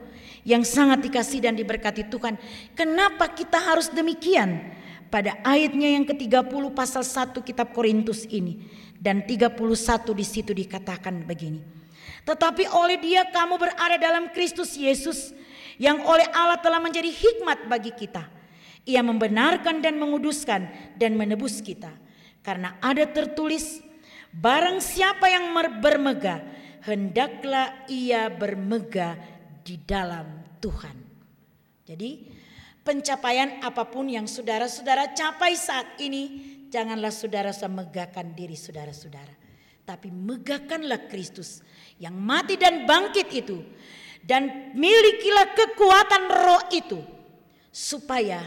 [0.46, 2.38] yang sangat dikasih dan diberkati Tuhan.
[2.78, 4.62] Kenapa kita harus demikian?
[5.10, 8.62] Pada ayatnya yang ke-30 pasal 1 kitab Korintus ini.
[8.94, 9.58] Dan 31
[10.14, 11.75] di situ dikatakan begini.
[12.26, 15.30] Tetapi oleh dia kamu berada dalam Kristus Yesus
[15.78, 18.26] yang oleh Allah telah menjadi hikmat bagi kita.
[18.82, 20.66] Ia membenarkan dan menguduskan
[20.98, 21.94] dan menebus kita.
[22.42, 23.78] Karena ada tertulis,
[24.34, 26.42] barang siapa yang bermegah,
[26.82, 29.18] hendaklah ia bermegah
[29.62, 30.98] di dalam Tuhan.
[31.86, 32.26] Jadi
[32.82, 39.45] pencapaian apa pun yang saudara-saudara capai saat ini, janganlah saudara semegahkan diri saudara-saudara.
[39.86, 41.62] Tapi megahkanlah Kristus
[42.02, 43.62] yang mati dan bangkit itu
[44.26, 46.98] dan milikilah kekuatan roh itu
[47.70, 48.42] supaya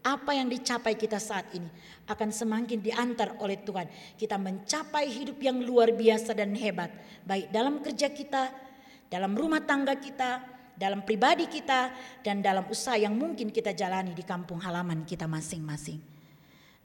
[0.00, 1.66] apa yang dicapai kita saat ini
[2.08, 3.90] akan semakin diantar oleh Tuhan.
[4.16, 6.94] Kita mencapai hidup yang luar biasa dan hebat
[7.26, 8.54] baik dalam kerja kita,
[9.10, 10.40] dalam rumah tangga kita,
[10.78, 11.92] dalam pribadi kita
[12.24, 16.00] dan dalam usaha yang mungkin kita jalani di kampung halaman kita masing-masing.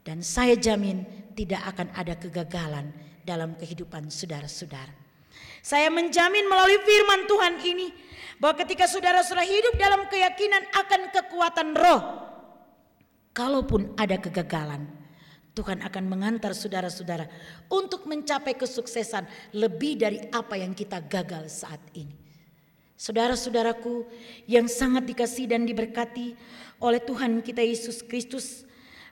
[0.04, 1.02] Dan saya jamin
[1.34, 2.92] tidak akan ada kegagalan
[3.26, 4.94] dalam kehidupan saudara-saudara.
[5.66, 7.88] Saya menjamin melalui firman Tuhan ini
[8.38, 12.00] bahwa ketika saudara-saudara hidup dalam keyakinan akan kekuatan roh,
[13.34, 14.86] kalaupun ada kegagalan,
[15.58, 17.26] Tuhan akan mengantar saudara-saudara
[17.66, 19.26] untuk mencapai kesuksesan
[19.58, 22.14] lebih dari apa yang kita gagal saat ini.
[22.96, 24.08] Saudara-saudaraku
[24.48, 26.32] yang sangat dikasih dan diberkati
[26.80, 28.64] oleh Tuhan kita Yesus Kristus,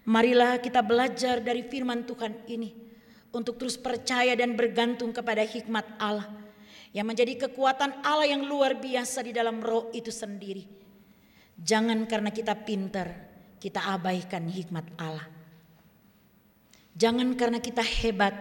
[0.06, 2.83] marilah kita belajar dari firman Tuhan ini
[3.34, 6.30] untuk terus percaya dan bergantung kepada hikmat Allah
[6.94, 10.62] yang menjadi kekuatan Allah yang luar biasa di dalam roh itu sendiri.
[11.58, 13.10] Jangan karena kita pintar,
[13.58, 15.26] kita abaikan hikmat Allah.
[16.94, 18.34] Jangan karena kita hebat,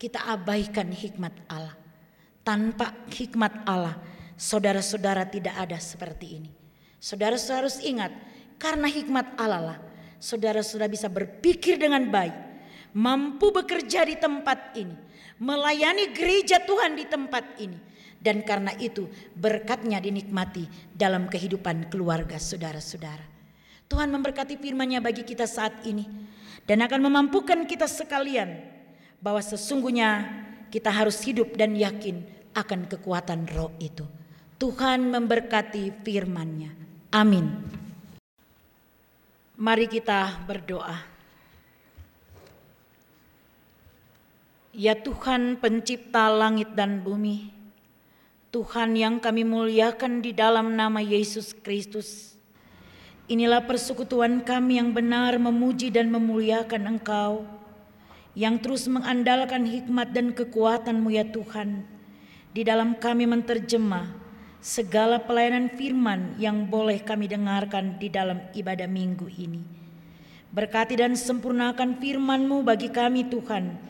[0.00, 1.76] kita abaikan hikmat Allah.
[2.40, 4.00] Tanpa hikmat Allah,
[4.40, 6.50] saudara-saudara tidak ada seperti ini.
[6.96, 8.12] Saudara-saudara harus ingat,
[8.56, 9.78] karena hikmat Allah lah,
[10.16, 12.49] saudara-saudara bisa berpikir dengan baik,
[12.96, 14.96] mampu bekerja di tempat ini,
[15.38, 17.78] melayani gereja Tuhan di tempat ini,
[18.20, 23.24] dan karena itu berkatnya dinikmati dalam kehidupan keluarga saudara-saudara.
[23.90, 26.06] Tuhan memberkati firman-Nya bagi kita saat ini
[26.62, 28.62] dan akan memampukan kita sekalian
[29.18, 30.30] bahwa sesungguhnya
[30.70, 32.22] kita harus hidup dan yakin
[32.54, 34.06] akan kekuatan roh itu.
[34.62, 36.70] Tuhan memberkati firman-Nya.
[37.10, 37.50] Amin.
[39.58, 41.09] Mari kita berdoa.
[44.70, 47.50] Ya Tuhan pencipta langit dan bumi,
[48.54, 52.38] Tuhan yang kami muliakan di dalam nama Yesus Kristus.
[53.26, 57.42] Inilah persekutuan kami yang benar memuji dan memuliakan Engkau,
[58.38, 61.82] yang terus mengandalkan hikmat dan kekuatan-Mu ya Tuhan,
[62.54, 64.06] di dalam kami menterjemah
[64.62, 69.66] segala pelayanan firman yang boleh kami dengarkan di dalam ibadah minggu ini.
[70.54, 73.89] Berkati dan sempurnakan firman-Mu bagi kami Tuhan,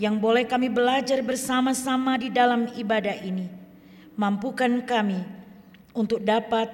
[0.00, 3.48] yang boleh kami belajar bersama-sama di dalam ibadah ini
[4.16, 5.24] mampukan kami
[5.92, 6.68] untuk dapat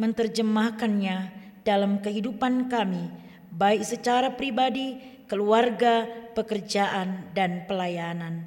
[0.00, 1.16] menerjemahkannya
[1.64, 3.28] dalam kehidupan kami
[3.58, 6.06] baik secara pribadi, keluarga,
[6.38, 8.46] pekerjaan, dan pelayanan.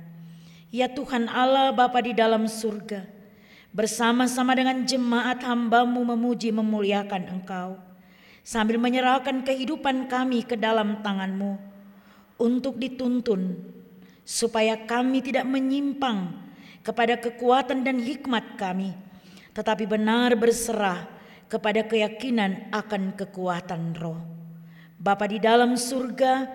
[0.72, 3.04] Ya Tuhan Allah Bapa di dalam surga,
[3.76, 7.76] bersama-sama dengan jemaat hambamu memuji memuliakan Engkau,
[8.48, 11.60] sambil menyerahkan kehidupan kami ke dalam tanganmu
[12.40, 13.60] untuk dituntun,
[14.32, 16.32] supaya kami tidak menyimpang
[16.88, 18.96] kepada kekuatan dan hikmat kami,
[19.52, 21.04] tetapi benar berserah
[21.52, 24.24] kepada keyakinan akan kekuatan roh.
[24.96, 26.48] Bapa di dalam surga,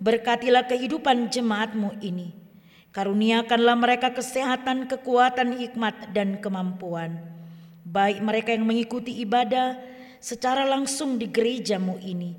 [0.00, 2.32] berkatilah kehidupan jemaatmu ini.
[2.96, 7.20] Karuniakanlah mereka kesehatan, kekuatan, hikmat, dan kemampuan.
[7.84, 9.76] Baik mereka yang mengikuti ibadah
[10.16, 12.32] secara langsung di gerejamu ini,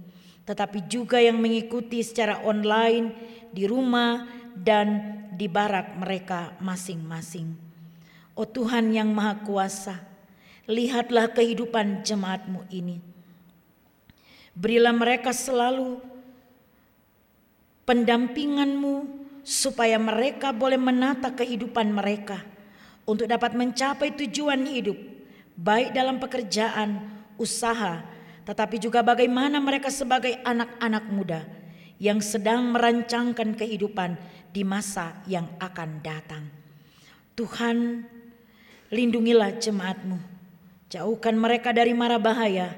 [0.49, 3.13] tetapi juga yang mengikuti secara online
[3.53, 7.55] di rumah dan di barak mereka masing-masing.
[8.35, 9.99] Oh Tuhan yang Maha Kuasa,
[10.67, 12.99] lihatlah kehidupan jemaatmu ini.
[14.55, 16.03] Berilah mereka selalu
[17.87, 19.07] pendampinganmu
[19.41, 22.43] supaya mereka boleh menata kehidupan mereka
[23.07, 24.99] untuk dapat mencapai tujuan hidup
[25.59, 27.03] baik dalam pekerjaan,
[27.35, 27.99] usaha,
[28.47, 31.41] tetapi juga bagaimana mereka sebagai anak-anak muda
[31.99, 34.15] yang sedang merancangkan kehidupan
[34.49, 36.45] di masa yang akan datang.
[37.37, 38.03] Tuhan,
[38.91, 40.39] lindungilah jemaatmu
[40.89, 42.73] Jauhkan mereka dari mara bahaya,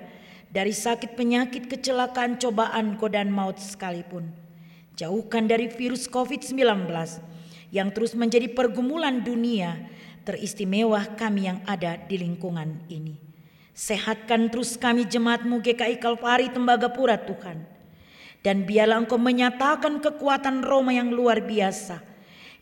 [0.51, 4.27] dari sakit penyakit, kecelakaan, cobaan, godan maut sekalipun.
[4.99, 6.91] Jauhkan dari virus COVID-19
[7.71, 9.87] yang terus menjadi pergumulan dunia,
[10.27, 13.15] teristimewa kami yang ada di lingkungan ini.
[13.71, 17.63] Sehatkan terus kami jemaatmu GKI Kalvari Tembagapura Tuhan.
[18.41, 22.01] Dan biarlah engkau menyatakan kekuatan Roma yang luar biasa.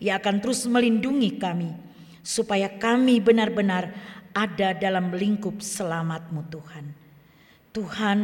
[0.04, 1.72] Ia akan terus melindungi kami.
[2.20, 3.96] Supaya kami benar-benar
[4.36, 6.86] ada dalam lingkup selamatmu Tuhan.
[7.72, 8.20] Tuhan,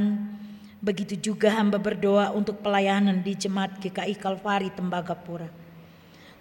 [0.83, 5.47] begitu juga hamba berdoa untuk pelayanan di Jemaat GKI Kalvari Tembagapura.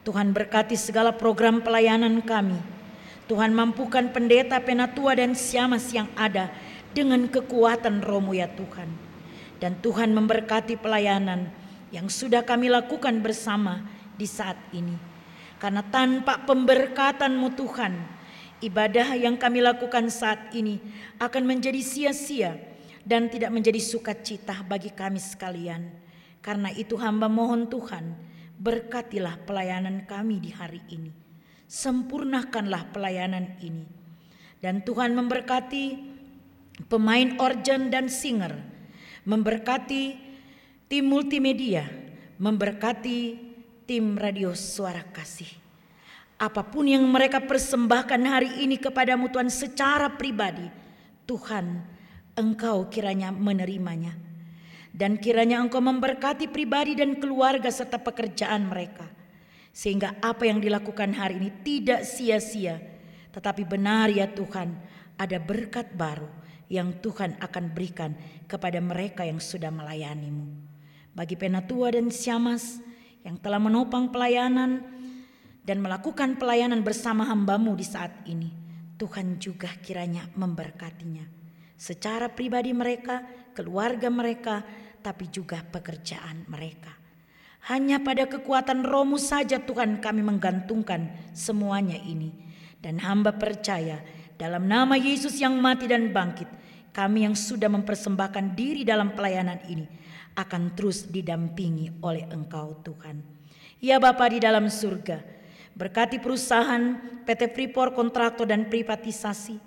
[0.05, 2.61] Tuhan berkati segala program pelayanan kami.
[3.25, 6.53] Tuhan mampukan pendeta, penatua dan siamas yang ada
[6.93, 9.04] dengan kekuatan rohmu ya Tuhan.
[9.63, 11.51] Dan Tuhan memberkati pelayanan
[11.95, 13.87] yang sudah kami lakukan bersama
[14.19, 14.95] di saat ini.
[15.63, 17.95] Karena tanpa pemberkatanmu Tuhan,
[18.65, 20.81] Ibadah yang kami lakukan saat ini
[21.21, 22.57] akan menjadi sia-sia
[23.05, 25.93] dan tidak menjadi sukacita bagi kami sekalian.
[26.41, 28.17] Karena itu hamba mohon Tuhan,
[28.57, 31.13] berkatilah pelayanan kami di hari ini.
[31.69, 33.85] Sempurnakanlah pelayanan ini.
[34.65, 35.85] Dan Tuhan memberkati
[36.89, 38.57] pemain organ dan singer,
[39.25, 40.21] memberkati
[40.89, 41.89] tim multimedia,
[42.37, 43.19] memberkati
[43.89, 45.49] tim radio suara kasih
[46.35, 50.67] Apa pun yang mereka persembahkan hari ini kepadamu Tuhan secara pribadi,
[51.25, 51.81] Tuhan
[52.37, 54.13] engkau kiranya menerimanya.
[54.95, 59.07] Dan kiranya engkau memberkati pribadi dan keluarga serta pekerjaan mereka.
[59.75, 62.79] Sehingga apa yang dilakukan hari ini tidak sia-sia.
[63.35, 64.71] Tetapi benar ya Tuhan
[65.19, 68.17] ada berkat baru yang Tuhan akan berikan
[68.49, 70.49] kepada mereka yang sudah melayanimu.
[71.15, 72.81] Bagi penatua dan siamas
[73.25, 74.95] yang telah menopang pelayanan,
[75.65, 78.53] dan melakukan pelayanan bersama hambamu di saat ini.
[79.01, 81.25] Tuhan juga kiranya memberkatinya.
[81.75, 83.25] Secara pribadi mereka,
[83.57, 84.63] keluarga mereka,
[85.01, 86.93] tapi juga pekerjaan mereka.
[87.65, 92.45] Hanya pada kekuatan rohmu saja Tuhan kami menggantungkan semuanya ini.
[92.85, 94.05] Dan hamba percaya
[94.45, 96.47] dalam nama Yesus yang mati dan bangkit,
[96.93, 99.89] kami yang sudah mempersembahkan diri dalam pelayanan ini
[100.37, 103.25] akan terus didampingi oleh Engkau Tuhan.
[103.81, 105.35] Ya Bapa di dalam surga,
[105.75, 109.59] Berkati perusahaan, PT Freeport kontraktor dan privatisasi.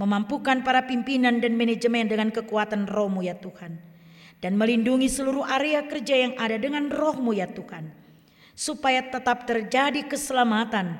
[0.00, 3.76] Memampukan para pimpinan dan manajemen dengan kekuatan rohmu ya Tuhan.
[4.40, 7.92] Dan melindungi seluruh area kerja yang ada dengan rohmu ya Tuhan.
[8.56, 10.96] Supaya tetap terjadi keselamatan.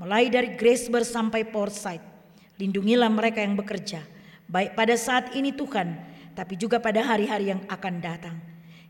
[0.00, 2.19] Mulai dari Graceburg sampai Portside.
[2.60, 4.04] Lindungilah mereka yang bekerja.
[4.44, 5.96] Baik pada saat ini Tuhan.
[6.36, 8.36] Tapi juga pada hari-hari yang akan datang.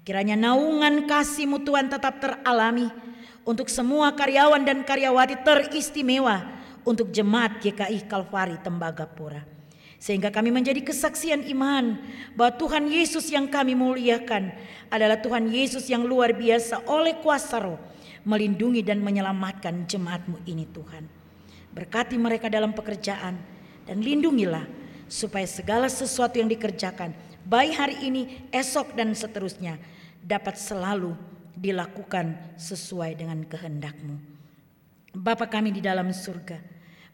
[0.02, 2.90] Kiranya naungan kasihmu Tuhan tetap teralami
[3.46, 6.42] untuk semua karyawan dan karyawati teristimewa
[6.82, 9.46] untuk jemaat GKI Kalvari Tembagapura.
[10.00, 12.00] Sehingga kami menjadi kesaksian iman
[12.32, 14.50] bahwa Tuhan Yesus yang kami muliakan
[14.88, 17.78] adalah Tuhan Yesus yang luar biasa oleh kuasa roh
[18.24, 21.04] melindungi dan menyelamatkan jemaatmu ini Tuhan.
[21.70, 24.64] Berkati mereka dalam pekerjaan dan lindungilah
[25.10, 27.12] supaya segala sesuatu yang dikerjakan
[27.50, 28.22] baik hari ini,
[28.54, 29.80] esok dan seterusnya
[30.22, 31.16] dapat selalu
[31.58, 34.16] dilakukan sesuai dengan kehendakmu.
[35.10, 36.62] Bapa kami di dalam surga,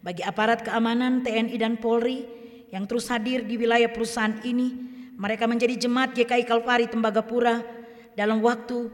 [0.04, 2.28] bagi aparat keamanan TNI dan Polri
[2.68, 4.76] yang terus hadir di wilayah perusahaan ini,
[5.16, 7.64] mereka menjadi jemaat GKI Kalvari Tembagapura
[8.12, 8.92] dalam waktu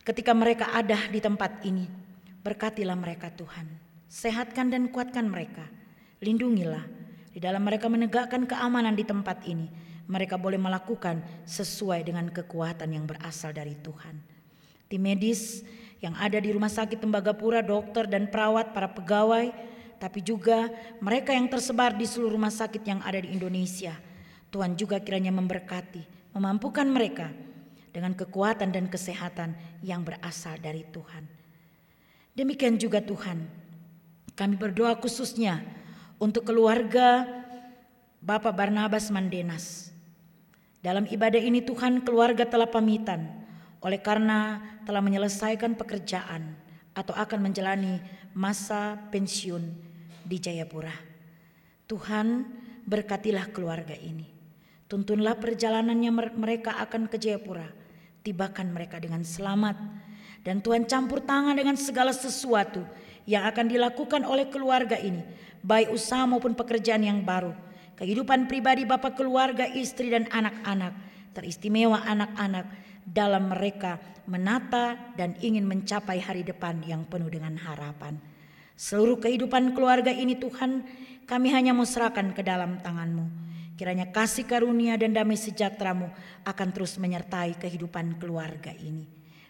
[0.00, 1.84] ketika mereka ada di tempat ini.
[2.40, 3.68] Berkatilah mereka Tuhan.
[4.08, 5.68] Sehatkan dan kuatkan mereka.
[6.24, 6.88] Lindungilah.
[7.28, 9.68] Di dalam mereka menegakkan keamanan di tempat ini.
[10.08, 14.16] Mereka boleh melakukan sesuai dengan kekuatan yang berasal dari Tuhan.
[14.88, 15.64] Tim medis
[16.04, 19.48] yang ada di rumah sakit Tembagapura, dokter dan perawat, para pegawai,
[19.96, 20.68] tapi juga
[21.00, 23.96] mereka yang tersebar di seluruh rumah sakit yang ada di Indonesia.
[24.52, 27.32] Tuhan juga kiranya memberkati, memampukan mereka
[27.88, 31.24] dengan kekuatan dan kesehatan yang berasal dari Tuhan.
[32.36, 33.48] Demikian juga Tuhan,
[34.36, 35.64] kami berdoa khususnya
[36.18, 37.26] untuk keluarga
[38.24, 39.92] Bapak Barnabas Mandenas.
[40.84, 43.24] Dalam ibadah ini Tuhan keluarga telah pamitan
[43.80, 46.56] oleh karena telah menyelesaikan pekerjaan
[46.96, 48.00] atau akan menjalani
[48.32, 49.64] masa pensiun
[50.24, 50.92] di Jayapura.
[51.84, 52.48] Tuhan
[52.88, 54.24] berkatilah keluarga ini.
[54.88, 57.68] Tuntunlah perjalanannya mereka akan ke Jayapura.
[58.24, 59.76] Tibakan mereka dengan selamat.
[60.44, 62.84] Dan Tuhan campur tangan dengan segala sesuatu
[63.24, 65.20] yang akan dilakukan oleh keluarga ini.
[65.64, 67.52] Baik usaha maupun pekerjaan yang baru.
[67.96, 70.92] Kehidupan pribadi bapak keluarga, istri dan anak-anak.
[71.34, 72.66] Teristimewa anak-anak
[73.04, 78.16] dalam mereka menata dan ingin mencapai hari depan yang penuh dengan harapan.
[78.74, 80.82] Seluruh kehidupan keluarga ini Tuhan
[81.24, 83.44] kami hanya mau serahkan ke dalam tanganmu.
[83.74, 86.06] Kiranya kasih karunia dan damai sejahteramu
[86.46, 89.06] akan terus menyertai kehidupan keluarga ini.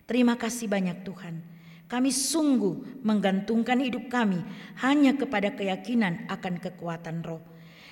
[0.09, 1.54] Terima kasih banyak Tuhan.
[1.85, 4.41] Kami sungguh menggantungkan hidup kami
[4.81, 7.45] hanya kepada keyakinan akan kekuatan roh.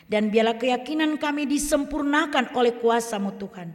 [0.08, 3.72] Dan biarlah keyakinan kami disempurnakan oleh kuasamu Tuhan.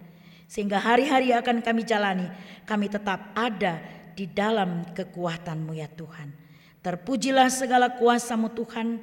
[0.49, 2.27] Sehingga hari-hari akan kami jalani,
[2.65, 3.77] kami tetap ada
[4.17, 6.33] di dalam kekuatanmu ya Tuhan.
[6.81, 8.97] Terpujilah segala kuasamu Tuhan.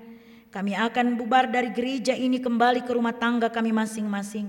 [0.51, 4.47] Kami akan bubar dari gereja ini kembali ke rumah tangga kami masing-masing.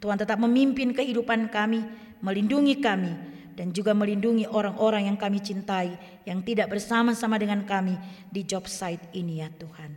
[0.00, 1.84] Tuhan tetap memimpin kehidupan kami,
[2.24, 3.12] melindungi kami,
[3.60, 5.92] dan juga melindungi orang-orang yang kami cintai
[6.24, 7.92] yang tidak bersama-sama dengan kami
[8.32, 9.92] di job site ini ya Tuhan.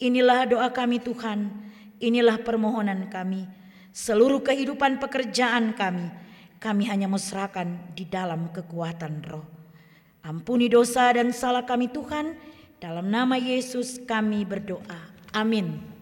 [0.00, 1.52] Inilah doa kami Tuhan,
[2.00, 3.44] inilah permohonan kami.
[3.92, 6.08] Seluruh kehidupan pekerjaan kami,
[6.56, 9.44] kami hanya mesrakan di dalam kekuatan roh.
[10.24, 12.32] Ampuni dosa dan salah kami Tuhan,
[12.80, 15.12] dalam nama Yesus kami berdoa.
[15.36, 15.93] Amin.